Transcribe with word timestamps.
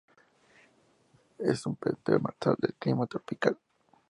Es 1.37 1.63
un 1.67 1.75
pez 1.75 1.93
demersal 2.03 2.55
de 2.57 2.73
clima 2.73 3.05
tropical. 3.05 3.55